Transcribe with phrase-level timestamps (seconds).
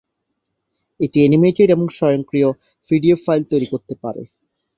[0.99, 2.49] এটি এনিমেটেড এবং সক্রিয়
[2.91, 4.21] পিডিএফ ফাইল তৈরী করতে পারে।